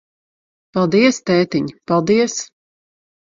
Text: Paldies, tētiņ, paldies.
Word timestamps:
Paldies, 0.77 1.19
tētiņ, 1.31 1.69
paldies. 1.91 2.39